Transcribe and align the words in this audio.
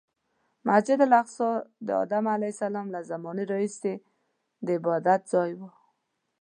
مسجد 0.67 0.99
الاقصی 1.07 1.51
د 1.87 1.89
ادم 2.03 2.25
علیه 2.35 2.51
السلام 2.55 2.87
له 2.95 2.99
زمانې 3.11 3.43
راهیسې 3.51 3.93
د 4.65 4.67
عبادتځای 4.79 5.51
و. 5.55 5.61